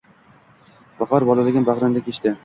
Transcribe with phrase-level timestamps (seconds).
[1.01, 2.33] Bahor bolaligim bag‘ringda kechdi